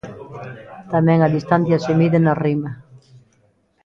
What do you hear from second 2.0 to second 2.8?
na rima.